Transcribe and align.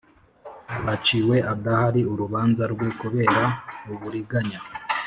rwaciwe 0.79 1.35
adahari 1.53 2.01
urubanza 2.13 2.63
rwe 2.73 2.87
kubera 2.99 3.41
uburiganya 3.93 4.59